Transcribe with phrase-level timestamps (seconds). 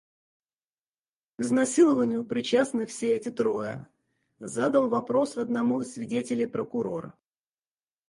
[1.35, 3.87] «К изнасилованию причастны все эти трое?»—
[4.39, 7.13] задал вопрос одному из свидетелей прокурор.